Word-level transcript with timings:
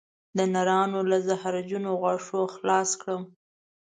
د 0.37 0.39
نرانو 0.53 0.99
له 1.11 1.17
زهرجنو 1.27 1.91
غاښونو 2.01 2.51
خلاص 2.55 2.89
کړم 3.01 3.23